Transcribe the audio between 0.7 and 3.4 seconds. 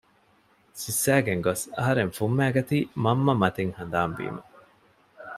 ސިއްސައިގެން ގޮސް އަހަރެން ފުއްމައިގަތީ މަންމަ